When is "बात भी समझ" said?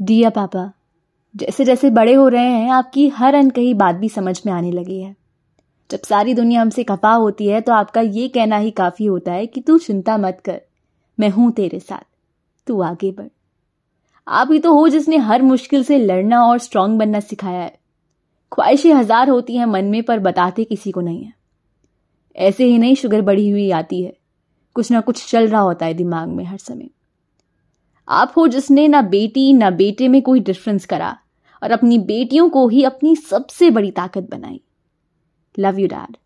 3.74-4.40